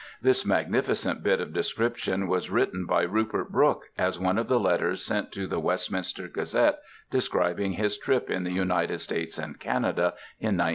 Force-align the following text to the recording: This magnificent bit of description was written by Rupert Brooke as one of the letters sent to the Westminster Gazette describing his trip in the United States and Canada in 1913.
This 0.19 0.47
magnificent 0.47 1.21
bit 1.21 1.39
of 1.39 1.53
description 1.53 2.27
was 2.27 2.49
written 2.49 2.87
by 2.87 3.03
Rupert 3.03 3.51
Brooke 3.51 3.85
as 3.99 4.17
one 4.17 4.39
of 4.39 4.47
the 4.47 4.59
letters 4.59 5.05
sent 5.05 5.31
to 5.33 5.45
the 5.45 5.59
Westminster 5.59 6.27
Gazette 6.27 6.79
describing 7.11 7.73
his 7.73 7.99
trip 7.99 8.27
in 8.31 8.43
the 8.43 8.51
United 8.51 8.99
States 9.01 9.37
and 9.37 9.59
Canada 9.59 10.15
in 10.39 10.57
1913. 10.57 10.69